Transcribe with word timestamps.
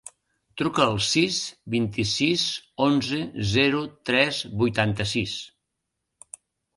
Truca 0.59 0.83
al 0.91 0.95
sis, 1.07 1.35
vint-i-sis, 1.73 2.45
onze, 2.85 3.19
zero, 3.51 3.83
tres, 4.11 4.39
vuitanta-sis. 4.63 5.35